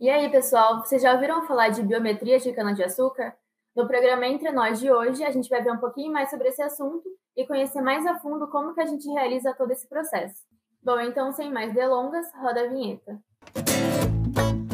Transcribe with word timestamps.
E 0.00 0.08
aí, 0.08 0.30
pessoal, 0.30 0.78
vocês 0.78 1.02
já 1.02 1.12
ouviram 1.12 1.46
falar 1.46 1.68
de 1.68 1.82
biometria 1.82 2.38
de 2.38 2.50
cana-de-açúcar? 2.54 3.34
No 3.76 3.86
programa 3.86 4.26
Entre 4.26 4.50
Nós 4.50 4.80
de 4.80 4.90
hoje, 4.90 5.22
a 5.22 5.30
gente 5.30 5.50
vai 5.50 5.62
ver 5.62 5.72
um 5.72 5.76
pouquinho 5.76 6.10
mais 6.10 6.30
sobre 6.30 6.48
esse 6.48 6.62
assunto 6.62 7.06
e 7.36 7.46
conhecer 7.46 7.82
mais 7.82 8.06
a 8.06 8.18
fundo 8.18 8.48
como 8.48 8.72
que 8.72 8.80
a 8.80 8.86
gente 8.86 9.06
realiza 9.10 9.52
todo 9.52 9.70
esse 9.72 9.86
processo. 9.86 10.36
Bom, 10.82 10.98
então, 11.00 11.30
sem 11.32 11.52
mais 11.52 11.74
delongas, 11.74 12.26
roda 12.34 12.62
a 12.62 12.68
vinheta. 12.68 13.18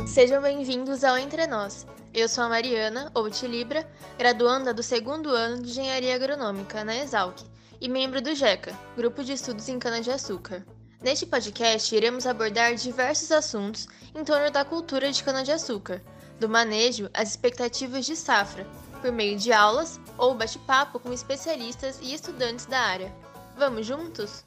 Sejam 0.07 0.41
bem-vindos 0.41 1.03
ao 1.03 1.19
Entre 1.19 1.45
Nós. 1.49 1.85
Eu 2.15 2.29
sou 2.29 2.45
a 2.45 2.49
Mariana, 2.49 3.11
ou 3.13 3.29
Tilibra, 3.29 3.85
graduanda 4.17 4.73
do 4.73 4.81
segundo 4.81 5.31
ano 5.31 5.61
de 5.61 5.71
Engenharia 5.71 6.15
Agronômica 6.15 6.85
na 6.85 6.95
Exalc 6.99 7.41
e 7.81 7.89
membro 7.89 8.23
do 8.23 8.33
GECA, 8.33 8.73
Grupo 8.97 9.25
de 9.25 9.33
Estudos 9.33 9.69
em 9.69 9.81
Cana-de-Açúcar. 9.81 10.65
Neste 11.03 11.27
podcast, 11.27 11.95
iremos 11.95 12.27
abordar 12.27 12.75
diversos 12.75 13.31
assuntos 13.31 13.87
em 14.15 14.25
torno 14.25 14.51
da 14.51 14.65
cultura 14.65 15.13
de 15.13 15.23
cana-de-açúcar, 15.23 16.01
do 16.41 16.49
manejo 16.49 17.11
às 17.13 17.31
expectativas 17.31 18.07
de 18.07 18.17
safra, 18.17 18.67
por 19.03 19.13
meio 19.13 19.39
de 19.39 19.53
aulas 19.53 20.01
ou 20.17 20.35
bate-papo 20.35 20.99
com 20.99 21.13
especialistas 21.13 22.01
e 22.01 22.15
estudantes 22.15 22.65
da 22.65 22.79
área. 22.79 23.13
Vamos 23.59 23.85
juntos? 23.85 24.45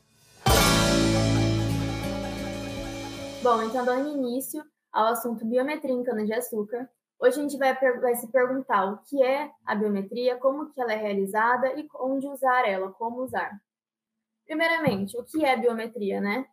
Bom, 3.44 3.62
então 3.62 3.86
dando 3.86 4.10
início 4.10 4.64
ao 4.92 5.14
assunto 5.14 5.46
biometria 5.46 5.94
em 5.94 6.04
cana-de-açúcar, 6.04 6.90
hoje 7.20 7.38
a 7.38 7.42
gente 7.44 7.58
vai, 7.58 7.76
vai, 8.00 8.16
se 8.16 8.28
perguntar 8.32 8.86
o 8.86 8.98
que 9.04 9.22
é 9.24 9.52
a 9.66 9.76
biometria, 9.76 10.38
como 10.38 10.74
que 10.74 10.82
ela 10.82 10.94
é 10.94 10.98
realizada 10.98 11.74
e 11.80 11.88
onde 11.96 12.28
usar 12.28 12.68
ela, 12.68 12.92
como 12.92 13.22
usar. 13.22 13.52
Primeiramente, 14.50 15.16
o 15.16 15.24
que 15.24 15.46
é 15.46 15.56
biometria, 15.56 16.20
né? 16.20 16.44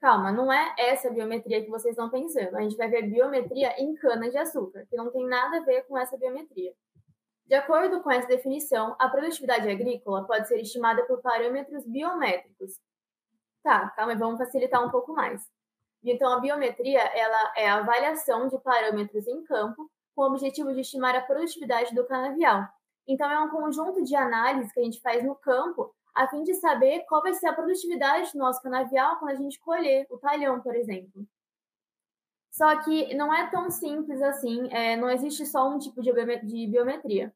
Calma, 0.00 0.32
não 0.32 0.50
é 0.50 0.74
essa 0.78 1.10
biometria 1.10 1.62
que 1.62 1.68
vocês 1.68 1.92
estão 1.92 2.08
pensando. 2.08 2.56
A 2.56 2.62
gente 2.62 2.74
vai 2.74 2.88
ver 2.88 3.02
biometria 3.02 3.78
em 3.78 3.94
cana-de-açúcar, 3.96 4.86
que 4.88 4.96
não 4.96 5.10
tem 5.10 5.26
nada 5.26 5.58
a 5.58 5.60
ver 5.60 5.82
com 5.82 5.98
essa 5.98 6.16
biometria. 6.16 6.72
De 7.46 7.54
acordo 7.54 8.02
com 8.02 8.10
essa 8.10 8.26
definição, 8.26 8.96
a 8.98 9.10
produtividade 9.10 9.68
agrícola 9.68 10.26
pode 10.26 10.48
ser 10.48 10.58
estimada 10.58 11.04
por 11.04 11.20
parâmetros 11.20 11.86
biométricos. 11.86 12.80
Tá, 13.62 13.90
calma, 13.90 14.16
vamos 14.16 14.38
facilitar 14.38 14.82
um 14.82 14.90
pouco 14.90 15.12
mais. 15.12 15.46
Então, 16.02 16.32
a 16.32 16.40
biometria 16.40 17.02
ela 17.14 17.52
é 17.58 17.68
a 17.68 17.76
avaliação 17.76 18.48
de 18.48 18.58
parâmetros 18.62 19.26
em 19.26 19.44
campo 19.44 19.90
com 20.16 20.22
o 20.22 20.26
objetivo 20.28 20.72
de 20.72 20.80
estimar 20.80 21.14
a 21.14 21.20
produtividade 21.20 21.94
do 21.94 22.06
canavial. 22.06 22.66
Então, 23.06 23.30
é 23.30 23.38
um 23.38 23.50
conjunto 23.50 24.02
de 24.02 24.16
análises 24.16 24.72
que 24.72 24.80
a 24.80 24.84
gente 24.84 25.02
faz 25.02 25.22
no 25.22 25.34
campo 25.34 25.94
a 26.14 26.28
fim 26.28 26.42
de 26.44 26.54
saber 26.54 27.04
qual 27.08 27.22
vai 27.22 27.34
ser 27.34 27.48
a 27.48 27.52
produtividade 27.52 28.32
do 28.32 28.38
nosso 28.38 28.62
canavial 28.62 29.18
quando 29.18 29.32
a 29.32 29.34
gente 29.34 29.58
colher 29.60 30.06
o 30.08 30.18
talhão, 30.18 30.60
por 30.60 30.74
exemplo. 30.76 31.26
Só 32.52 32.82
que 32.84 33.12
não 33.14 33.34
é 33.34 33.50
tão 33.50 33.68
simples 33.68 34.22
assim, 34.22 34.72
é, 34.72 34.96
não 34.96 35.10
existe 35.10 35.44
só 35.44 35.68
um 35.68 35.78
tipo 35.78 36.00
de 36.00 36.12
biometria. 36.68 37.34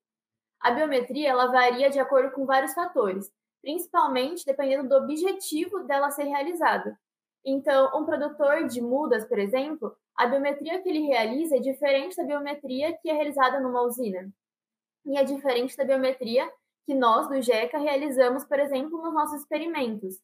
A 0.60 0.70
biometria 0.70 1.30
ela 1.30 1.46
varia 1.46 1.90
de 1.90 1.98
acordo 1.98 2.32
com 2.32 2.46
vários 2.46 2.72
fatores, 2.72 3.28
principalmente 3.60 4.44
dependendo 4.44 4.88
do 4.88 4.94
objetivo 4.94 5.80
dela 5.80 6.10
ser 6.10 6.24
realizada. 6.24 6.96
Então, 7.44 8.00
um 8.00 8.04
produtor 8.04 8.68
de 8.68 8.80
mudas, 8.80 9.24
por 9.24 9.38
exemplo, 9.38 9.96
a 10.16 10.26
biometria 10.26 10.80
que 10.80 10.88
ele 10.88 11.06
realiza 11.06 11.56
é 11.56 11.60
diferente 11.60 12.16
da 12.16 12.24
biometria 12.24 12.96
que 12.98 13.10
é 13.10 13.12
realizada 13.12 13.60
numa 13.60 13.82
usina. 13.82 14.28
E 15.04 15.16
é 15.16 15.24
diferente 15.24 15.76
da 15.76 15.84
biometria 15.84 16.48
que 16.88 16.94
nós, 16.94 17.28
do 17.28 17.42
GECA, 17.42 17.76
realizamos, 17.76 18.44
por 18.44 18.58
exemplo, 18.58 19.02
nos 19.02 19.12
nossos 19.12 19.42
experimentos. 19.42 20.14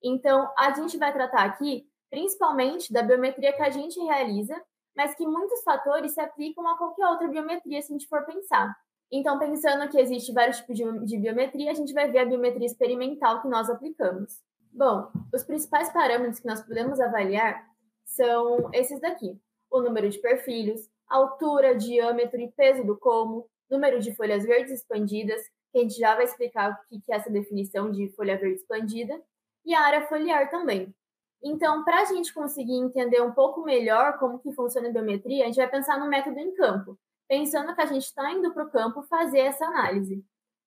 Então, 0.00 0.48
a 0.56 0.72
gente 0.72 0.96
vai 0.96 1.12
tratar 1.12 1.42
aqui 1.42 1.84
principalmente 2.08 2.92
da 2.92 3.02
biometria 3.02 3.52
que 3.52 3.60
a 3.60 3.70
gente 3.70 3.98
realiza, 3.98 4.54
mas 4.96 5.16
que 5.16 5.26
muitos 5.26 5.64
fatores 5.64 6.12
se 6.12 6.20
aplicam 6.20 6.64
a 6.68 6.78
qualquer 6.78 7.08
outra 7.08 7.26
biometria, 7.26 7.82
se 7.82 7.92
a 7.92 7.98
gente 7.98 8.06
for 8.06 8.24
pensar. 8.24 8.72
Então, 9.10 9.36
pensando 9.36 9.88
que 9.88 9.98
existe 9.98 10.32
vários 10.32 10.58
tipos 10.58 10.76
de 10.76 11.18
biometria, 11.18 11.72
a 11.72 11.74
gente 11.74 11.92
vai 11.92 12.08
ver 12.08 12.18
a 12.18 12.24
biometria 12.24 12.66
experimental 12.66 13.42
que 13.42 13.48
nós 13.48 13.68
aplicamos. 13.68 14.40
Bom, 14.72 15.10
os 15.34 15.42
principais 15.42 15.92
parâmetros 15.92 16.38
que 16.38 16.46
nós 16.46 16.62
podemos 16.62 17.00
avaliar 17.00 17.66
são 18.04 18.70
esses 18.72 19.00
daqui: 19.00 19.36
o 19.68 19.80
número 19.80 20.08
de 20.08 20.20
perfilhos, 20.20 20.88
altura, 21.08 21.74
diâmetro 21.74 22.40
e 22.40 22.52
peso 22.52 22.84
do 22.84 22.96
como, 22.96 23.50
número 23.68 23.98
de 23.98 24.14
folhas 24.14 24.44
verdes 24.44 24.70
expandidas, 24.72 25.42
que 25.72 25.78
a 25.78 25.82
gente 25.82 25.98
já 25.98 26.14
vai 26.14 26.24
explicar 26.24 26.70
o 26.70 27.00
que 27.00 27.12
é 27.12 27.16
essa 27.16 27.30
definição 27.30 27.90
de 27.90 28.10
folha 28.10 28.36
verde 28.38 28.60
expandida, 28.60 29.20
e 29.64 29.74
a 29.74 29.80
área 29.80 30.06
foliar 30.06 30.50
também. 30.50 30.94
Então, 31.42 31.84
para 31.84 32.02
a 32.02 32.04
gente 32.04 32.32
conseguir 32.32 32.76
entender 32.76 33.20
um 33.20 33.32
pouco 33.32 33.62
melhor 33.62 34.18
como 34.18 34.38
que 34.38 34.52
funciona 34.52 34.88
a 34.88 34.92
biometria, 34.92 35.44
a 35.44 35.46
gente 35.46 35.56
vai 35.56 35.68
pensar 35.68 35.98
no 35.98 36.08
método 36.08 36.38
em 36.38 36.54
campo, 36.54 36.96
pensando 37.28 37.74
que 37.74 37.80
a 37.80 37.86
gente 37.86 38.04
está 38.04 38.30
indo 38.30 38.52
para 38.52 38.64
o 38.64 38.70
campo 38.70 39.02
fazer 39.02 39.40
essa 39.40 39.64
análise. 39.66 40.24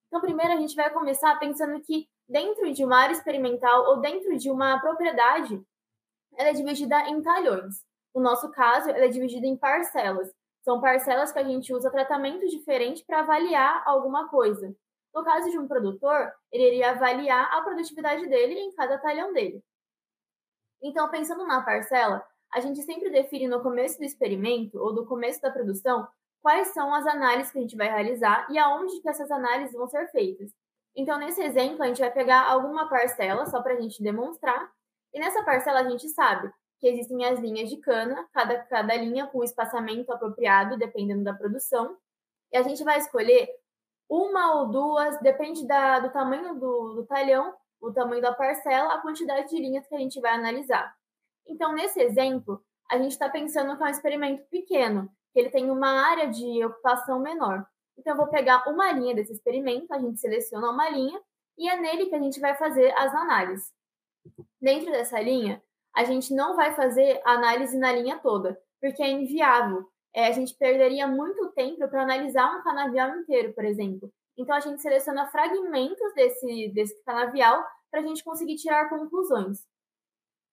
Então, 0.07 0.19
primeiro 0.19 0.53
a 0.53 0.57
gente 0.57 0.75
vai 0.75 0.89
começar 0.89 1.38
pensando 1.39 1.79
que 1.81 2.07
dentro 2.27 2.71
de 2.73 2.83
uma 2.83 2.97
área 2.97 3.13
experimental 3.13 3.85
ou 3.89 4.01
dentro 4.01 4.38
de 4.38 4.49
uma 4.49 4.79
propriedade, 4.79 5.61
ela 6.35 6.49
é 6.49 6.53
dividida 6.53 7.07
em 7.07 7.21
talhões. 7.21 7.83
No 8.13 8.21
nosso 8.21 8.49
caso, 8.51 8.89
ela 8.89 9.05
é 9.05 9.09
dividida 9.09 9.45
em 9.45 9.55
parcelas. 9.55 10.31
São 10.63 10.81
parcelas 10.81 11.31
que 11.31 11.39
a 11.39 11.44
gente 11.44 11.73
usa 11.73 11.91
tratamento 11.91 12.47
diferente 12.47 13.03
para 13.05 13.19
avaliar 13.19 13.83
alguma 13.85 14.27
coisa. 14.27 14.75
No 15.15 15.23
caso 15.23 15.49
de 15.49 15.57
um 15.57 15.65
produtor, 15.65 16.29
ele 16.51 16.67
iria 16.67 16.91
avaliar 16.91 17.49
a 17.53 17.61
produtividade 17.61 18.27
dele 18.27 18.59
em 18.59 18.75
cada 18.75 18.97
talhão 18.97 19.31
dele. 19.31 19.63
Então, 20.83 21.09
pensando 21.09 21.47
na 21.47 21.61
parcela, 21.61 22.21
a 22.53 22.59
gente 22.59 22.81
sempre 22.83 23.09
define 23.09 23.47
no 23.47 23.63
começo 23.63 23.97
do 23.97 24.03
experimento 24.03 24.77
ou 24.77 24.93
do 24.93 25.05
começo 25.05 25.41
da 25.41 25.49
produção 25.49 26.05
quais 26.41 26.67
são 26.73 26.93
as 26.93 27.07
análises 27.07 27.51
que 27.51 27.57
a 27.57 27.61
gente 27.61 27.77
vai 27.77 27.87
realizar 27.87 28.45
e 28.51 28.59
aonde 28.59 29.01
que 29.01 29.09
essas 29.09 29.31
análises 29.31 29.73
vão 29.73 29.87
ser 29.87 30.07
feitas. 30.11 30.51
Então, 30.93 31.17
nesse 31.17 31.41
exemplo, 31.41 31.81
a 31.81 31.87
gente 31.87 32.01
vai 32.01 32.11
pegar 32.11 32.49
alguma 32.49 32.87
parcela 32.89 33.45
só 33.45 33.61
para 33.61 33.73
a 33.73 33.81
gente 33.81 34.03
demonstrar, 34.03 34.69
e 35.13 35.19
nessa 35.19 35.43
parcela 35.43 35.79
a 35.79 35.89
gente 35.89 36.07
sabe 36.09 36.51
que 36.79 36.87
existem 36.87 37.25
as 37.25 37.39
linhas 37.39 37.69
de 37.69 37.77
cana, 37.77 38.27
cada, 38.33 38.59
cada 38.63 38.95
linha 38.95 39.27
com 39.27 39.39
o 39.39 39.43
espaçamento 39.43 40.11
apropriado, 40.11 40.77
dependendo 40.77 41.23
da 41.23 41.33
produção, 41.33 41.97
e 42.51 42.57
a 42.57 42.61
gente 42.61 42.83
vai 42.83 42.99
escolher 42.99 43.49
uma 44.09 44.55
ou 44.55 44.67
duas, 44.67 45.19
depende 45.19 45.67
da, 45.67 45.99
do 45.99 46.11
tamanho 46.11 46.55
do, 46.55 46.93
do 46.95 47.05
talhão, 47.05 47.53
o 47.81 47.91
tamanho 47.91 48.21
da 48.21 48.33
parcela, 48.33 48.93
a 48.93 49.01
quantidade 49.01 49.49
de 49.49 49.57
linhas 49.57 49.88
que 49.88 49.95
a 49.95 49.99
gente 49.99 50.19
vai 50.19 50.33
analisar. 50.33 50.93
Então, 51.47 51.73
nesse 51.73 51.99
exemplo, 52.01 52.63
a 52.89 52.97
gente 52.97 53.11
está 53.11 53.29
pensando 53.29 53.75
que 53.77 53.83
é 53.83 53.85
um 53.85 53.89
experimento 53.89 54.44
pequeno, 54.49 55.09
que 55.33 55.39
ele 55.39 55.49
tem 55.49 55.69
uma 55.69 56.07
área 56.07 56.27
de 56.27 56.63
ocupação 56.65 57.19
menor. 57.19 57.65
Então, 57.97 58.13
eu 58.13 58.17
vou 58.17 58.27
pegar 58.27 58.63
uma 58.67 58.91
linha 58.91 59.15
desse 59.15 59.33
experimento, 59.33 59.94
a 59.94 59.99
gente 59.99 60.19
seleciona 60.19 60.69
uma 60.69 60.89
linha, 60.89 61.19
e 61.57 61.69
é 61.69 61.79
nele 61.79 62.07
que 62.07 62.15
a 62.15 62.19
gente 62.19 62.39
vai 62.39 62.55
fazer 62.55 62.91
as 62.97 63.13
análises. 63.13 63.71
Dentro 64.59 64.91
dessa 64.91 65.19
linha, 65.19 65.61
a 65.95 66.03
gente 66.03 66.33
não 66.33 66.55
vai 66.55 66.73
fazer 66.75 67.21
análise 67.23 67.77
na 67.77 67.91
linha 67.91 68.19
toda, 68.19 68.59
porque 68.81 69.01
é 69.01 69.09
inviável. 69.09 69.89
É, 70.15 70.27
a 70.27 70.31
gente 70.31 70.55
perderia 70.55 71.05
muito 71.07 71.51
tempo 71.51 71.85
para 71.89 72.03
analisar 72.03 72.57
um 72.57 72.63
canavial 72.63 73.17
inteiro, 73.17 73.53
por 73.53 73.65
exemplo. 73.65 74.09
Então, 74.37 74.55
a 74.55 74.61
gente 74.61 74.81
seleciona 74.81 75.27
fragmentos 75.27 76.13
desse, 76.13 76.71
desse 76.73 77.03
canavial 77.03 77.61
para 77.91 77.99
a 77.99 78.03
gente 78.03 78.23
conseguir 78.23 78.55
tirar 78.55 78.87
conclusões. 78.87 79.59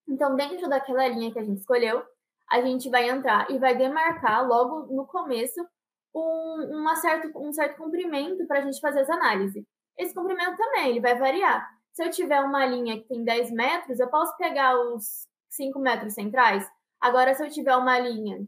Então, 0.08 0.34
dentro 0.34 0.68
daquela 0.68 1.06
linha 1.06 1.32
que 1.32 1.38
a 1.38 1.44
gente 1.44 1.60
escolheu, 1.60 2.02
a 2.50 2.60
gente 2.60 2.90
vai 2.90 3.08
entrar 3.08 3.48
e 3.50 3.58
vai 3.58 3.76
demarcar 3.76 4.46
logo 4.46 4.92
no 4.92 5.06
começo 5.06 5.64
um, 6.12 6.80
uma 6.80 6.96
certo, 6.96 7.30
um 7.38 7.52
certo 7.52 7.78
comprimento 7.78 8.44
para 8.48 8.58
a 8.58 8.62
gente 8.62 8.80
fazer 8.80 9.00
as 9.00 9.10
análises. 9.10 9.64
Esse 9.96 10.12
comprimento 10.12 10.56
também 10.56 10.90
ele 10.90 11.00
vai 11.00 11.16
variar. 11.16 11.68
Se 11.92 12.04
eu 12.04 12.10
tiver 12.10 12.40
uma 12.40 12.66
linha 12.66 13.00
que 13.00 13.06
tem 13.06 13.22
10 13.22 13.52
metros, 13.52 14.00
eu 14.00 14.08
posso 14.08 14.36
pegar 14.36 14.76
os 14.76 15.26
5 15.50 15.78
metros 15.78 16.14
centrais. 16.14 16.68
Agora, 17.00 17.32
se 17.34 17.44
eu 17.44 17.50
tiver 17.50 17.76
uma 17.76 17.98
linha 17.98 18.44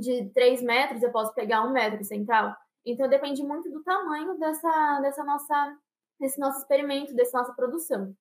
de 0.00 0.30
3 0.30 0.62
metros, 0.62 1.02
eu 1.02 1.12
posso 1.12 1.34
pegar 1.34 1.62
um 1.62 1.72
metro 1.72 2.02
central. 2.04 2.54
Então 2.84 3.08
depende 3.08 3.42
muito 3.42 3.70
do 3.70 3.82
tamanho 3.82 4.38
dessa, 4.38 5.00
dessa 5.00 5.24
nossa, 5.24 5.76
desse 6.18 6.40
nosso 6.40 6.58
experimento, 6.58 7.14
dessa 7.14 7.38
nossa 7.38 7.52
produção. 7.54 8.14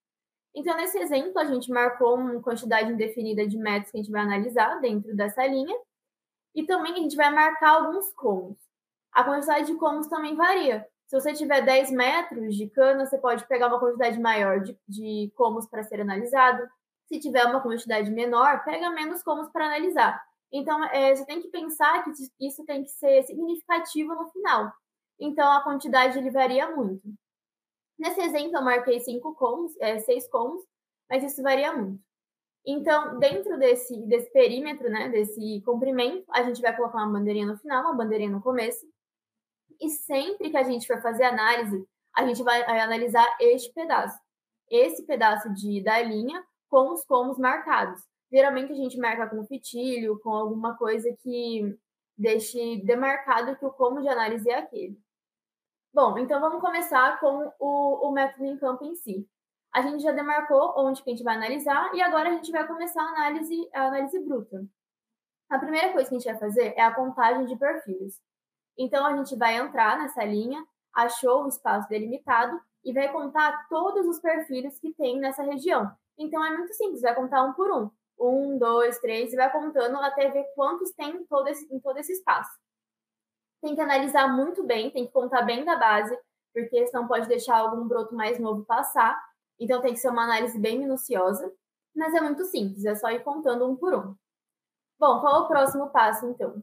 Então, 0.53 0.75
nesse 0.75 0.97
exemplo, 0.97 1.39
a 1.39 1.45
gente 1.45 1.71
marcou 1.71 2.15
uma 2.15 2.41
quantidade 2.41 2.91
indefinida 2.91 3.47
de 3.47 3.57
metros 3.57 3.91
que 3.91 3.97
a 3.97 4.01
gente 4.01 4.11
vai 4.11 4.21
analisar 4.21 4.81
dentro 4.81 5.15
dessa 5.15 5.45
linha. 5.47 5.75
E 6.53 6.65
também 6.65 6.91
a 6.93 6.97
gente 6.97 7.15
vai 7.15 7.31
marcar 7.31 7.77
alguns 7.77 8.11
comos. 8.13 8.57
A 9.13 9.23
quantidade 9.23 9.67
de 9.67 9.75
comos 9.75 10.07
também 10.07 10.35
varia. 10.35 10.85
Se 11.07 11.19
você 11.19 11.33
tiver 11.33 11.61
10 11.61 11.91
metros 11.91 12.55
de 12.55 12.69
cana, 12.69 13.05
você 13.05 13.17
pode 13.17 13.45
pegar 13.47 13.67
uma 13.67 13.79
quantidade 13.79 14.19
maior 14.19 14.59
de, 14.61 14.77
de 14.87 15.31
comos 15.35 15.67
para 15.67 15.83
ser 15.83 16.01
analisado. 16.01 16.67
Se 17.07 17.19
tiver 17.19 17.45
uma 17.45 17.61
quantidade 17.61 18.09
menor, 18.11 18.63
pega 18.63 18.89
menos 18.89 19.23
comos 19.23 19.49
para 19.49 19.65
analisar. 19.65 20.21
Então, 20.51 20.83
é, 20.85 21.15
você 21.15 21.25
tem 21.25 21.41
que 21.41 21.49
pensar 21.49 22.03
que 22.03 22.11
isso 22.39 22.65
tem 22.65 22.83
que 22.83 22.89
ser 22.89 23.23
significativo 23.23 24.13
no 24.13 24.29
final. 24.29 24.71
Então, 25.19 25.49
a 25.51 25.63
quantidade 25.63 26.17
ele 26.17 26.29
varia 26.29 26.75
muito. 26.75 27.01
Nesse 27.97 28.19
exemplo, 28.21 28.57
eu 28.57 28.63
marquei 28.63 28.99
cinco 28.99 29.33
comos, 29.35 29.79
é, 29.79 29.99
seis 29.99 30.27
comos, 30.29 30.61
mas 31.09 31.23
isso 31.23 31.41
varia 31.41 31.71
muito. 31.71 32.01
Então, 32.65 33.17
dentro 33.17 33.57
desse, 33.57 33.95
desse 34.07 34.31
perímetro, 34.31 34.89
né, 34.89 35.09
desse 35.09 35.61
comprimento, 35.61 36.25
a 36.31 36.43
gente 36.43 36.61
vai 36.61 36.75
colocar 36.75 36.97
uma 36.97 37.19
bandeirinha 37.19 37.47
no 37.47 37.57
final, 37.57 37.83
uma 37.83 37.95
bandeirinha 37.95 38.31
no 38.31 38.41
começo. 38.41 38.85
E 39.79 39.89
sempre 39.89 40.49
que 40.51 40.57
a 40.57 40.63
gente 40.63 40.85
for 40.85 41.01
fazer 41.01 41.23
análise, 41.23 41.87
a 42.15 42.25
gente 42.25 42.43
vai 42.43 42.61
analisar 42.79 43.25
este 43.39 43.73
pedaço. 43.73 44.19
Esse 44.69 45.05
pedaço 45.05 45.51
de, 45.53 45.83
da 45.83 46.01
linha 46.01 46.43
com 46.69 46.93
os 46.93 47.03
comos 47.05 47.37
marcados. 47.37 48.01
Geralmente 48.31 48.71
a 48.71 48.75
gente 48.75 48.97
marca 48.97 49.27
com 49.27 49.43
fitilho, 49.45 50.19
com 50.19 50.29
alguma 50.31 50.77
coisa 50.77 51.11
que 51.21 51.77
deixe 52.17 52.77
demarcado 52.85 53.55
que 53.57 53.65
o 53.65 53.71
como 53.71 54.01
de 54.01 54.07
análise 54.07 54.49
é 54.49 54.59
aquele. 54.59 54.97
Bom, 55.93 56.17
então 56.17 56.39
vamos 56.39 56.61
começar 56.61 57.19
com 57.19 57.51
o, 57.59 58.07
o 58.07 58.11
método 58.11 58.45
em 58.45 58.57
campo 58.57 58.85
em 58.85 58.95
si. 58.95 59.27
A 59.73 59.81
gente 59.81 60.03
já 60.03 60.11
demarcou 60.11 60.73
onde 60.77 61.03
que 61.03 61.09
a 61.09 61.13
gente 61.13 61.23
vai 61.23 61.35
analisar 61.35 61.93
e 61.93 62.01
agora 62.01 62.29
a 62.29 62.33
gente 62.33 62.51
vai 62.51 62.65
começar 62.65 63.01
a 63.01 63.09
análise, 63.09 63.69
a 63.73 63.87
análise 63.87 64.19
bruta. 64.19 64.65
A 65.49 65.59
primeira 65.59 65.91
coisa 65.91 66.07
que 66.07 66.15
a 66.15 66.19
gente 66.19 66.31
vai 66.31 66.39
fazer 66.39 66.73
é 66.77 66.81
a 66.81 66.93
contagem 66.93 67.45
de 67.45 67.57
perfis. 67.57 68.21
Então 68.77 69.05
a 69.05 69.17
gente 69.17 69.35
vai 69.35 69.57
entrar 69.57 69.97
nessa 69.97 70.23
linha, 70.23 70.65
achou 70.93 71.43
o 71.43 71.47
espaço 71.49 71.89
delimitado 71.89 72.57
e 72.83 72.93
vai 72.93 73.11
contar 73.11 73.67
todos 73.67 74.07
os 74.07 74.19
perfis 74.19 74.79
que 74.79 74.93
tem 74.93 75.19
nessa 75.19 75.43
região. 75.43 75.91
Então 76.17 76.43
é 76.45 76.55
muito 76.57 76.73
simples, 76.73 77.01
vai 77.01 77.13
contar 77.13 77.43
um 77.43 77.53
por 77.53 77.69
um. 77.71 77.89
Um, 78.23 78.59
dois, 78.59 78.99
três, 78.99 79.33
e 79.33 79.35
vai 79.35 79.51
contando 79.51 79.97
até 79.97 80.29
ver 80.29 80.45
quantos 80.53 80.91
tem 80.91 81.09
em 81.09 81.25
todo 81.25 81.47
esse, 81.47 81.73
em 81.73 81.79
todo 81.79 81.97
esse 81.97 82.13
espaço. 82.13 82.51
Tem 83.61 83.73
que 83.73 83.81
analisar 83.81 84.27
muito 84.27 84.63
bem, 84.63 84.91
tem 84.91 85.07
que 85.07 85.11
contar 85.11 85.41
bem 85.41 85.65
da 85.65 85.75
base, 85.75 86.15
porque 86.53 86.85
senão 86.85 87.07
pode 87.07 87.27
deixar 87.27 87.57
algum 87.57 87.87
broto 87.87 88.13
mais 88.13 88.37
novo 88.39 88.63
passar. 88.63 89.19
Então 89.59 89.81
tem 89.81 89.93
que 89.93 89.99
ser 89.99 90.09
uma 90.09 90.23
análise 90.23 90.59
bem 90.59 90.77
minuciosa, 90.77 91.51
mas 91.95 92.13
é 92.13 92.21
muito 92.21 92.45
simples, 92.45 92.85
é 92.85 92.93
só 92.93 93.09
ir 93.09 93.23
contando 93.23 93.67
um 93.67 93.75
por 93.75 93.93
um. 93.93 94.15
Bom, 94.99 95.19
qual 95.19 95.35
é 95.35 95.39
o 95.39 95.47
próximo 95.47 95.89
passo 95.89 96.27
então? 96.27 96.61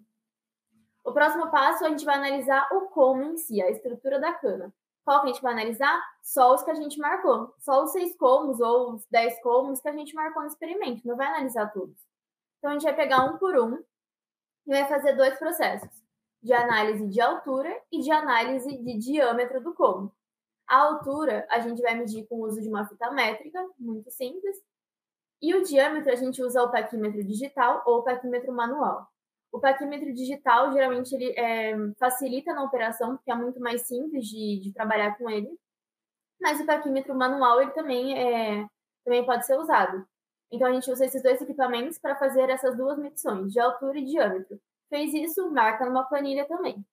O 1.05 1.13
próximo 1.13 1.51
passo 1.51 1.85
a 1.85 1.89
gente 1.89 2.05
vai 2.05 2.17
analisar 2.17 2.69
o 2.73 2.83
como 2.89 3.23
em 3.23 3.37
si, 3.37 3.61
a 3.61 3.71
estrutura 3.71 4.21
da 4.21 4.33
cana. 4.33 4.73
Qual 5.09 5.23
que 5.23 5.31
a 5.31 5.33
gente 5.33 5.41
vai 5.41 5.55
analisar? 5.55 6.05
Só 6.23 6.55
os 6.55 6.63
que 6.63 6.71
a 6.71 6.75
gente 6.75 6.99
marcou. 6.99 7.55
Só 7.61 7.83
os 7.83 7.93
seis 7.93 8.15
comos 8.19 8.61
ou 8.61 8.93
os 8.93 9.07
dez 9.11 9.41
comos 9.41 9.81
que 9.81 9.89
a 9.89 9.93
gente 9.93 10.15
marcou 10.15 10.43
no 10.43 10.49
experimento. 10.49 11.09
Não 11.09 11.17
vai 11.17 11.29
analisar 11.29 11.73
todos. 11.73 11.97
Então, 12.59 12.73
a 12.73 12.75
gente 12.75 12.83
vai 12.83 12.95
pegar 12.95 13.25
um 13.25 13.39
por 13.39 13.59
um 13.59 13.83
e 14.67 14.71
vai 14.71 14.87
fazer 14.87 15.15
dois 15.15 15.39
processos. 15.39 15.89
De 16.43 16.53
análise 16.53 17.09
de 17.09 17.23
altura 17.23 17.75
e 17.91 18.03
de 18.03 18.11
análise 18.11 18.77
de 18.77 18.99
diâmetro 18.99 19.63
do 19.63 19.73
como. 19.73 20.15
A 20.69 20.77
altura 20.77 21.47
a 21.49 21.59
gente 21.59 21.81
vai 21.81 21.95
medir 21.95 22.27
com 22.27 22.41
o 22.41 22.47
uso 22.47 22.61
de 22.61 22.69
uma 22.69 22.87
fita 22.87 23.11
métrica, 23.11 23.67
muito 23.79 24.11
simples. 24.11 24.59
E 25.41 25.55
o 25.55 25.63
diâmetro 25.63 26.13
a 26.13 26.17
gente 26.17 26.43
usa 26.43 26.63
o 26.63 26.71
paquímetro 26.71 27.25
digital 27.25 27.83
ou 27.87 28.01
o 28.01 28.03
paquímetro 28.03 28.53
manual. 28.53 29.11
O 29.53 29.61
paquímetro 29.61 30.13
digital, 30.13 30.73
geralmente, 30.73 31.15
ele 31.15 31.33
é, 31.39 31.75
facilita 31.99 32.53
na 32.53 32.65
operação, 32.65 33.17
porque 33.17 33.31
é 33.31 33.35
muito 33.35 33.61
mais 33.61 33.83
simples 33.83 34.27
de, 34.27 34.61
de 34.61 34.73
trabalhar 34.73 35.17
com 35.17 35.29
ele. 35.31 35.49
Mas 36.41 36.61
o 36.61 36.67
paquímetro 36.67 37.15
manual, 37.15 37.61
ele 37.61 37.71
também, 37.73 38.19
é, 38.19 38.67
também 39.05 39.25
pode 39.25 39.47
ser 39.47 39.59
usado. 39.59 40.07
Então, 40.53 40.69
a 40.69 40.73
gente 40.73 40.91
usa 40.91 41.05
esses 41.05 41.23
dois 41.23 41.41
equipamentos 41.41 41.99
para 41.99 42.17
fazer 42.17 42.49
essas 42.51 42.77
duas 42.77 42.99
medições, 42.99 43.53
de 43.53 43.61
altura 43.61 43.99
e 43.99 44.05
diâmetro. 44.05 44.61
Fez 44.89 45.13
isso, 45.13 45.51
marca 45.51 45.85
numa 45.85 46.05
planilha 46.05 46.47
também. 46.47 46.85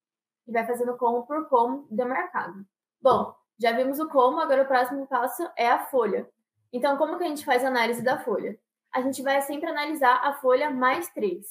E 0.47 0.51
vai 0.51 0.65
fazendo 0.65 0.97
como 0.97 1.25
por 1.25 1.47
como 1.47 1.87
demarcado. 1.89 2.65
Bom, 3.01 3.33
já 3.59 3.71
vimos 3.71 3.99
o 3.99 4.09
como, 4.09 4.39
agora 4.39 4.63
o 4.63 4.67
próximo 4.67 5.07
passo 5.07 5.49
é 5.57 5.69
a 5.69 5.85
folha. 5.85 6.29
Então, 6.73 6.97
como 6.97 7.17
que 7.17 7.23
a 7.23 7.27
gente 7.27 7.45
faz 7.45 7.63
a 7.63 7.69
análise 7.69 8.03
da 8.03 8.19
folha? 8.19 8.59
A 8.93 9.01
gente 9.01 9.21
vai 9.21 9.41
sempre 9.41 9.69
analisar 9.69 10.15
a 10.23 10.33
folha 10.33 10.69
mais 10.69 11.09
3. 11.13 11.45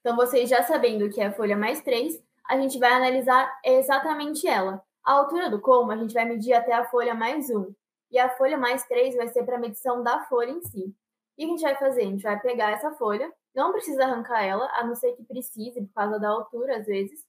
Então, 0.00 0.16
vocês 0.16 0.48
já 0.48 0.62
sabendo 0.62 1.10
que 1.10 1.20
é 1.20 1.26
a 1.26 1.32
folha 1.32 1.56
mais 1.56 1.82
3, 1.82 2.22
a 2.48 2.56
gente 2.58 2.78
vai 2.78 2.90
analisar 2.90 3.52
exatamente 3.64 4.46
ela. 4.46 4.82
A 5.04 5.12
altura 5.12 5.50
do 5.50 5.60
como, 5.60 5.90
a 5.90 5.96
gente 5.96 6.14
vai 6.14 6.24
medir 6.24 6.52
até 6.52 6.72
a 6.72 6.84
folha 6.84 7.14
mais 7.14 7.50
1. 7.50 7.74
E 8.10 8.18
a 8.18 8.28
folha 8.36 8.56
mais 8.56 8.84
3 8.84 9.16
vai 9.16 9.28
ser 9.28 9.44
para 9.44 9.56
a 9.56 9.60
medição 9.60 10.02
da 10.02 10.24
folha 10.24 10.50
em 10.50 10.62
si. 10.62 10.94
E 11.36 11.44
a 11.44 11.46
gente 11.46 11.62
vai 11.62 11.76
fazer? 11.76 12.02
A 12.02 12.06
gente 12.06 12.22
vai 12.22 12.40
pegar 12.40 12.70
essa 12.72 12.90
folha, 12.92 13.32
não 13.54 13.72
precisa 13.72 14.04
arrancar 14.04 14.42
ela, 14.42 14.68
a 14.74 14.84
não 14.84 14.94
ser 14.94 15.12
que 15.12 15.22
precise, 15.22 15.80
por 15.82 15.92
causa 15.94 16.18
da 16.18 16.28
altura, 16.28 16.78
às 16.78 16.86
vezes. 16.86 17.24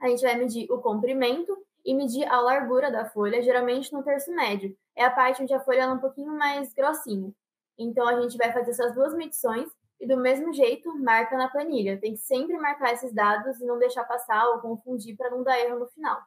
A 0.00 0.08
gente 0.08 0.22
vai 0.22 0.36
medir 0.36 0.70
o 0.70 0.80
comprimento 0.80 1.56
e 1.84 1.94
medir 1.94 2.26
a 2.26 2.40
largura 2.40 2.90
da 2.90 3.04
folha, 3.04 3.42
geralmente 3.42 3.92
no 3.92 4.02
terço 4.02 4.32
médio. 4.34 4.76
É 4.96 5.04
a 5.04 5.10
parte 5.10 5.42
onde 5.42 5.52
a 5.52 5.60
folha 5.60 5.82
é 5.82 5.88
um 5.88 5.98
pouquinho 5.98 6.32
mais 6.36 6.72
grossinha. 6.72 7.32
Então, 7.78 8.08
a 8.08 8.20
gente 8.20 8.36
vai 8.36 8.52
fazer 8.52 8.70
essas 8.70 8.94
duas 8.94 9.14
medições 9.14 9.68
e 10.04 10.06
do 10.06 10.18
mesmo 10.18 10.52
jeito, 10.52 10.94
marca 10.98 11.34
na 11.34 11.48
planilha. 11.48 11.98
Tem 11.98 12.12
que 12.12 12.20
sempre 12.20 12.58
marcar 12.58 12.92
esses 12.92 13.10
dados 13.12 13.58
e 13.58 13.64
não 13.64 13.78
deixar 13.78 14.04
passar 14.04 14.46
ou 14.50 14.60
confundir 14.60 15.16
para 15.16 15.30
não 15.30 15.42
dar 15.42 15.58
erro 15.58 15.78
no 15.78 15.88
final. 15.88 16.20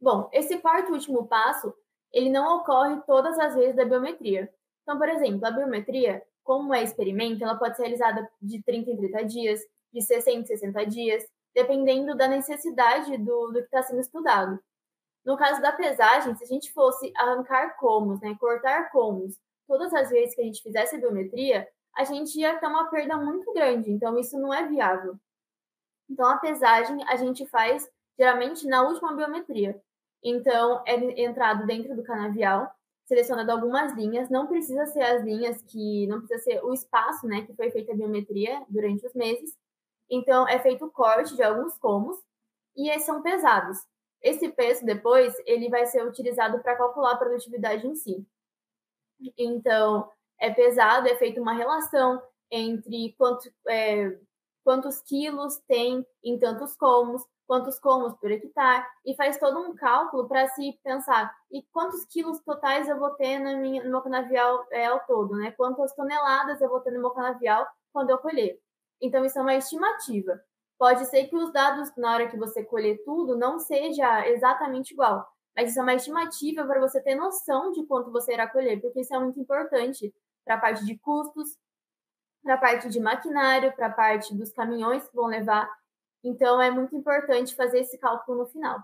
Bom, 0.00 0.28
esse 0.32 0.58
quarto 0.58 0.92
último 0.92 1.28
passo, 1.28 1.72
ele 2.12 2.28
não 2.28 2.58
ocorre 2.58 3.00
todas 3.06 3.38
as 3.38 3.54
vezes 3.54 3.76
da 3.76 3.84
biometria. 3.84 4.52
Então, 4.82 4.98
por 4.98 5.08
exemplo, 5.08 5.46
a 5.46 5.52
biometria, 5.52 6.22
como 6.42 6.74
é 6.74 6.82
experimento, 6.82 7.44
ela 7.44 7.54
pode 7.54 7.76
ser 7.76 7.82
realizada 7.82 8.28
de 8.42 8.60
30 8.64 8.90
em 8.90 8.96
30 8.96 9.24
dias, 9.26 9.60
de 9.92 10.02
60 10.02 10.40
em 10.40 10.46
60 10.46 10.86
dias, 10.86 11.24
dependendo 11.54 12.16
da 12.16 12.26
necessidade 12.26 13.16
do, 13.16 13.52
do 13.52 13.60
que 13.60 13.66
está 13.66 13.82
sendo 13.84 14.00
estudado. 14.00 14.58
No 15.24 15.36
caso 15.36 15.62
da 15.62 15.70
pesagem, 15.70 16.34
se 16.34 16.42
a 16.42 16.46
gente 16.48 16.72
fosse 16.72 17.12
arrancar 17.14 17.76
comos, 17.76 18.20
né, 18.20 18.36
cortar 18.40 18.90
comos, 18.90 19.38
todas 19.68 19.94
as 19.94 20.10
vezes 20.10 20.34
que 20.34 20.40
a 20.40 20.44
gente 20.44 20.62
fizesse 20.62 20.98
biometria, 20.98 21.68
a 21.96 22.04
gente 22.04 22.38
ia 22.38 22.58
ter 22.58 22.66
uma 22.66 22.88
perda 22.90 23.16
muito 23.16 23.52
grande, 23.52 23.90
então 23.90 24.18
isso 24.18 24.38
não 24.38 24.52
é 24.52 24.66
viável. 24.66 25.18
Então 26.08 26.28
a 26.28 26.38
pesagem 26.38 27.02
a 27.08 27.16
gente 27.16 27.46
faz 27.46 27.88
geralmente 28.18 28.66
na 28.66 28.82
última 28.82 29.14
biometria. 29.14 29.80
Então 30.22 30.82
é 30.86 31.22
entrado 31.22 31.66
dentro 31.66 31.94
do 31.94 32.02
canavial, 32.02 32.70
selecionado 33.06 33.50
algumas 33.50 33.92
linhas, 33.94 34.28
não 34.28 34.46
precisa 34.46 34.86
ser 34.86 35.02
as 35.02 35.22
linhas 35.22 35.62
que 35.62 36.06
não 36.06 36.20
precisa 36.20 36.42
ser 36.42 36.64
o 36.64 36.72
espaço, 36.72 37.26
né, 37.26 37.42
que 37.42 37.54
foi 37.54 37.70
feita 37.70 37.92
a 37.92 37.96
biometria 37.96 38.64
durante 38.68 39.06
os 39.06 39.14
meses. 39.14 39.56
Então 40.08 40.46
é 40.48 40.58
feito 40.58 40.84
o 40.84 40.90
corte 40.90 41.34
de 41.34 41.42
alguns 41.42 41.76
comos 41.78 42.16
e 42.76 42.88
esses 42.90 43.06
são 43.06 43.22
pesados. 43.22 43.78
Esse 44.22 44.48
peso 44.50 44.84
depois 44.84 45.34
ele 45.46 45.68
vai 45.68 45.86
ser 45.86 46.04
utilizado 46.06 46.60
para 46.60 46.76
calcular 46.76 47.12
a 47.12 47.16
produtividade 47.16 47.86
em 47.86 47.94
si. 47.94 48.26
Então, 49.36 50.10
é 50.40 50.50
pesado, 50.50 51.06
é 51.06 51.14
feita 51.16 51.40
uma 51.40 51.52
relação 51.52 52.20
entre 52.50 53.14
quanto, 53.16 53.48
é, 53.68 54.18
quantos 54.64 55.00
quilos 55.02 55.58
tem 55.68 56.04
em 56.24 56.38
tantos 56.38 56.74
comos, 56.76 57.22
quantos 57.46 57.78
comos 57.78 58.14
por 58.14 58.30
hectare, 58.30 58.84
e 59.04 59.14
faz 59.14 59.36
todo 59.38 59.58
um 59.58 59.74
cálculo 59.74 60.28
para 60.28 60.48
se 60.48 60.78
pensar 60.82 61.32
e 61.50 61.62
quantos 61.72 62.04
quilos 62.04 62.40
totais 62.40 62.88
eu 62.88 62.98
vou 62.98 63.10
ter 63.10 63.38
na 63.38 63.56
minha, 63.56 63.82
no 63.84 63.90
meu 63.90 64.00
canavial 64.00 64.66
é, 64.70 64.86
ao 64.86 65.00
todo, 65.00 65.36
né? 65.36 65.50
Quantas 65.52 65.94
toneladas 65.94 66.60
eu 66.60 66.68
vou 66.68 66.80
ter 66.80 66.92
no 66.92 67.00
meu 67.00 67.10
canavial 67.10 67.66
quando 67.92 68.10
eu 68.10 68.18
colher. 68.18 68.58
Então, 69.00 69.24
isso 69.24 69.38
é 69.38 69.42
uma 69.42 69.54
estimativa. 69.54 70.40
Pode 70.78 71.04
ser 71.06 71.26
que 71.26 71.36
os 71.36 71.52
dados, 71.52 71.90
na 71.96 72.14
hora 72.14 72.28
que 72.28 72.38
você 72.38 72.64
colher 72.64 73.02
tudo, 73.04 73.36
não 73.36 73.58
seja 73.58 74.26
exatamente 74.28 74.92
igual, 74.92 75.26
mas 75.56 75.70
isso 75.70 75.80
é 75.80 75.82
uma 75.82 75.94
estimativa 75.94 76.64
para 76.64 76.80
você 76.80 77.02
ter 77.02 77.14
noção 77.14 77.72
de 77.72 77.84
quanto 77.84 78.10
você 78.10 78.32
irá 78.32 78.46
colher, 78.46 78.80
porque 78.80 79.00
isso 79.00 79.14
é 79.14 79.18
muito 79.18 79.40
importante 79.40 80.14
para 80.50 80.56
a 80.56 80.60
parte 80.60 80.84
de 80.84 80.98
custos, 80.98 81.56
para 82.42 82.54
a 82.54 82.58
parte 82.58 82.88
de 82.88 82.98
maquinário, 82.98 83.72
para 83.72 83.86
a 83.86 83.92
parte 83.92 84.34
dos 84.34 84.52
caminhões 84.52 85.06
que 85.06 85.14
vão 85.14 85.26
levar. 85.26 85.70
Então, 86.24 86.60
é 86.60 86.70
muito 86.70 86.96
importante 86.96 87.54
fazer 87.54 87.80
esse 87.80 87.96
cálculo 87.98 88.38
no 88.38 88.46
final. 88.46 88.82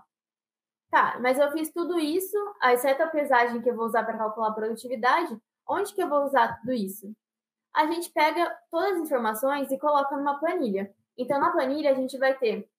Tá, 0.89 1.19
mas 1.19 1.37
eu 1.37 1.51
fiz 1.51 1.69
tudo 1.73 1.99
isso, 1.99 2.37
exceto 2.63 3.03
a 3.03 3.07
pesagem 3.07 3.61
que 3.61 3.69
eu 3.69 3.75
vou 3.75 3.85
usar 3.85 4.05
para 4.05 4.17
calcular 4.17 4.47
a 4.47 4.53
produtividade. 4.53 5.37
Onde 5.67 5.93
que 5.93 6.01
eu 6.01 6.07
vou 6.07 6.23
usar 6.23 6.57
tudo 6.59 6.71
isso? 6.71 7.13
A 7.75 7.85
gente 7.87 8.09
pega 8.11 8.57
todas 8.71 8.93
as 8.93 9.01
informações 9.01 9.69
e 9.69 9.77
coloca 9.77 10.15
numa 10.15 10.39
planilha. 10.39 10.95
Então, 11.17 11.37
na 11.37 11.51
planilha, 11.51 11.91
a 11.91 11.95
gente 11.95 12.17
vai 12.17 12.33
ter 12.37 12.69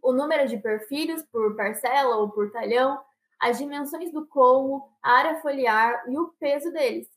o 0.00 0.12
número 0.12 0.46
de 0.46 0.56
perfilhos 0.58 1.22
por 1.32 1.56
parcela 1.56 2.16
ou 2.16 2.30
por 2.30 2.52
talhão, 2.52 3.02
as 3.40 3.58
dimensões 3.58 4.12
do 4.12 4.24
como, 4.24 4.88
a 5.02 5.14
área 5.14 5.40
foliar 5.40 6.04
e 6.08 6.16
o 6.16 6.28
peso 6.38 6.72
deles. 6.72 7.13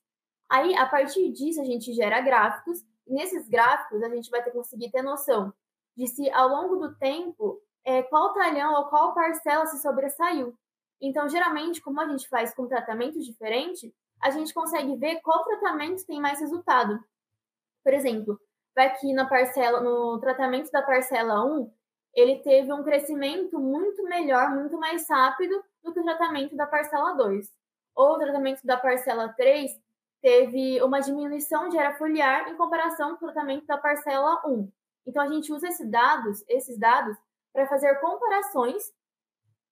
Aí, 0.50 0.76
a 0.76 0.86
partir 0.86 1.32
disso, 1.32 1.62
a 1.62 1.66
gente 1.66 1.94
gera 1.94 2.22
gráficos, 2.22 2.80
e 3.06 3.14
nesses 3.14 3.48
gráficos 3.48 4.02
a 4.04 4.10
gente 4.10 4.30
vai 4.30 4.44
ter, 4.44 4.52
conseguir 4.52 4.92
ter 4.92 5.02
noção 5.02 5.54
de 5.96 6.08
se 6.08 6.30
ao 6.32 6.48
longo 6.48 6.76
do 6.76 6.96
tempo 6.96 7.62
é, 7.84 8.04
qual 8.04 8.34
talhão 8.34 8.74
ou 8.76 8.86
qual 8.86 9.14
parcela 9.14 9.66
se 9.66 9.82
sobressaiu. 9.82 10.54
Então, 11.02 11.28
geralmente, 11.28 11.82
como 11.82 12.00
a 12.02 12.08
gente 12.08 12.28
faz 12.28 12.54
com 12.54 12.68
tratamentos 12.68 13.26
diferentes, 13.26 13.92
a 14.22 14.30
gente 14.30 14.54
consegue 14.54 14.96
ver 14.96 15.22
qual 15.22 15.44
tratamento 15.44 16.06
tem 16.06 16.20
mais 16.20 16.40
resultado. 16.40 17.00
Por 17.84 17.94
exemplo, 17.94 18.40
vai 18.76 18.88
aqui 18.88 19.14
na 19.14 19.26
parcela, 19.26 19.80
no 19.80 20.20
tratamento 20.20 20.72
da 20.72 20.82
parcela 20.82 21.44
1, 21.46 21.72
ele 22.14 22.40
teve 22.40 22.74
um 22.74 22.84
crescimento 22.84 23.60
muito 23.60 24.04
melhor, 24.04 24.50
muito 24.50 24.78
mais 24.78 25.08
rápido 25.10 25.64
do 25.84 25.94
que 25.94 26.00
o 26.00 26.04
tratamento 26.04 26.56
da 26.56 26.66
parcela 26.66 27.14
2. 27.14 27.48
Ou 27.96 28.14
o 28.14 28.18
tratamento 28.18 28.66
da 28.66 28.78
parcela 28.78 29.30
3 29.30 29.72
teve 30.28 30.84
uma 30.84 31.00
diminuição 31.00 31.70
de 31.70 31.78
área 31.78 31.98
foliar 31.98 32.50
em 32.50 32.58
comparação 32.58 33.16
com 33.16 33.16
o 33.16 33.32
tratamento 33.32 33.66
da 33.66 33.78
parcela 33.78 34.42
1. 34.46 34.70
Então, 35.06 35.24
a 35.24 35.28
gente 35.28 35.54
usa 35.54 35.70
esses 35.70 35.90
dados, 35.90 36.44
esses 36.50 36.78
dados 36.78 37.16
para 37.54 37.66
fazer 37.66 37.96
comparações 38.02 38.92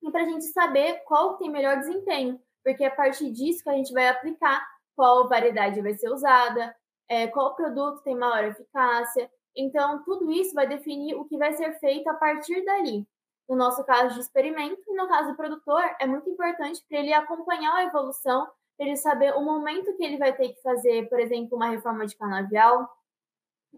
e 0.01 0.09
para 0.09 0.21
a 0.21 0.25
gente 0.25 0.45
saber 0.45 1.03
qual 1.03 1.35
tem 1.35 1.51
melhor 1.51 1.77
desempenho, 1.77 2.41
porque 2.63 2.85
é 2.85 2.87
a 2.87 2.95
partir 2.95 3.33
disso 3.33 3.63
que 3.63 3.69
a 3.69 3.73
gente 3.73 3.91
vai 3.91 4.07
aplicar 4.07 4.65
qual 4.95 5.27
variedade 5.27 5.81
vai 5.81 5.93
ser 5.93 6.09
usada, 6.09 6.73
é, 7.09 7.27
qual 7.27 7.53
produto 7.53 8.01
tem 8.01 8.15
maior 8.15 8.45
eficácia. 8.45 9.29
Então, 9.53 10.05
tudo 10.05 10.31
isso 10.31 10.53
vai 10.53 10.65
definir 10.65 11.15
o 11.15 11.25
que 11.25 11.37
vai 11.37 11.51
ser 11.51 11.77
feito 11.79 12.07
a 12.07 12.13
partir 12.13 12.63
dali. 12.63 13.05
No 13.49 13.57
nosso 13.57 13.83
caso 13.83 14.13
de 14.15 14.21
experimento 14.21 14.81
e 14.87 14.95
no 14.95 15.05
caso 15.09 15.31
do 15.31 15.35
produtor, 15.35 15.83
é 15.99 16.07
muito 16.07 16.29
importante 16.29 16.81
para 16.87 16.99
ele 16.99 17.11
acompanhar 17.11 17.75
a 17.75 17.83
evolução, 17.83 18.47
ele 18.77 18.95
saber 18.97 19.33
o 19.33 19.41
momento 19.41 19.95
que 19.95 20.03
ele 20.03 20.17
vai 20.17 20.35
ter 20.35 20.49
que 20.49 20.61
fazer, 20.61 21.07
por 21.09 21.19
exemplo, 21.19 21.55
uma 21.55 21.69
reforma 21.69 22.05
de 22.05 22.15
canavial, 22.15 22.89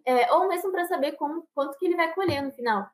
é, 0.06 0.32
ou 0.34 0.48
mesmo 0.48 0.72
para 0.72 0.86
saber 0.86 1.13
como, 1.13 1.48
quanto 1.54 1.77
que 1.77 1.86
ele 1.86 1.96
vai 1.96 2.13
colher 2.13 2.42
no 2.42 2.51
final. 2.51 2.88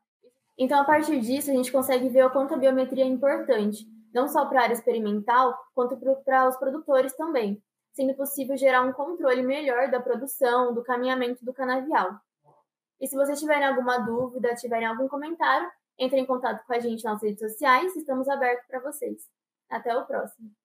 Então, 0.57 0.79
a 0.79 0.85
partir 0.85 1.19
disso, 1.19 1.49
a 1.49 1.53
gente 1.53 1.71
consegue 1.71 2.09
ver 2.09 2.25
o 2.25 2.29
quanto 2.29 2.53
a 2.53 2.57
biometria 2.57 3.03
é 3.03 3.07
importante, 3.07 3.85
não 4.13 4.27
só 4.27 4.45
para 4.45 4.59
a 4.59 4.63
área 4.63 4.73
experimental, 4.73 5.57
quanto 5.73 5.97
para 5.97 6.47
os 6.47 6.57
produtores 6.57 7.13
também, 7.15 7.61
sendo 7.93 8.13
possível 8.15 8.55
gerar 8.55 8.83
um 8.83 8.93
controle 8.93 9.41
melhor 9.41 9.89
da 9.89 9.99
produção, 9.99 10.73
do 10.73 10.83
caminhamento 10.83 11.43
do 11.43 11.53
canavial. 11.53 12.11
E 13.01 13.07
se 13.07 13.15
vocês 13.15 13.39
tiverem 13.39 13.65
alguma 13.65 13.97
dúvida, 13.97 14.53
tiverem 14.55 14.87
algum 14.87 15.07
comentário, 15.07 15.69
entre 15.97 16.19
em 16.19 16.25
contato 16.25 16.65
com 16.65 16.73
a 16.73 16.79
gente 16.79 17.03
nas 17.03 17.21
redes 17.21 17.39
sociais, 17.39 17.95
estamos 17.95 18.27
abertos 18.27 18.65
para 18.67 18.79
vocês. 18.79 19.27
Até 19.69 19.95
o 19.95 20.05
próximo. 20.05 20.62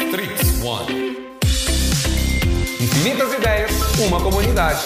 Streets 0.00 0.62
One. 0.62 1.16
Infinitas 2.80 3.32
ideias, 3.34 3.72
uma 4.00 4.20
comunidade. 4.20 4.80